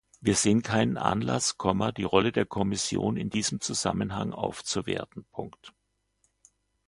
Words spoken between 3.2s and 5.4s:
diesem Zusammenhang aufzuwerten.